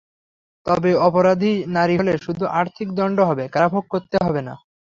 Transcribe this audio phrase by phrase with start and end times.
[0.65, 4.53] তবে অপরাধী নারী হলে শুধু আর্থিক দণ্ড হবে, কারাভোগ করতে হবে না।